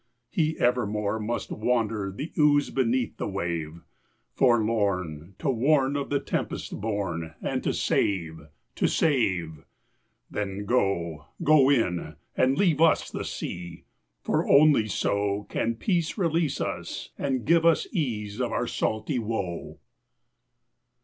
He 0.31 0.57
evermore 0.57 1.19
must 1.19 1.51
wander 1.51 2.11
the 2.11 2.31
ooze 2.35 2.71
Beneath 2.71 3.17
the 3.17 3.27
wave, 3.27 3.81
Forlorn 4.33 5.35
to 5.37 5.47
warn 5.47 5.95
of 5.95 6.09
the 6.09 6.19
tempest 6.19 6.81
born, 6.81 7.35
And 7.39 7.61
to 7.63 7.71
save 7.71 8.47
to 8.77 8.87
save! 8.87 9.63
Then 10.27 10.65
go, 10.65 11.27
go 11.43 11.69
in! 11.69 12.15
and 12.35 12.57
leave 12.57 12.81
us 12.81 13.11
the 13.11 13.23
sea, 13.23 13.83
For 14.23 14.49
only 14.49 14.87
so 14.87 15.45
Can 15.49 15.75
peace 15.75 16.17
release 16.17 16.59
us 16.59 17.11
and 17.15 17.45
give 17.45 17.63
us 17.63 17.85
ease 17.91 18.41
Of 18.41 18.51
our 18.51 18.65
salty 18.65 19.19
woe. 19.19 19.77